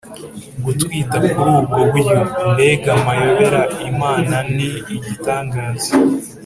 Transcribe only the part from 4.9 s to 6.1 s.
igitangaza